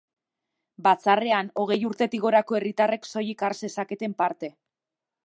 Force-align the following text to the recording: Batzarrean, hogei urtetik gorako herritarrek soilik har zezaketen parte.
Batzarrean, 0.85 1.51
hogei 1.63 1.77
urtetik 1.89 2.23
gorako 2.25 2.57
herritarrek 2.61 3.05
soilik 3.11 3.45
har 3.49 3.57
zezaketen 3.63 4.17
parte. 4.23 4.51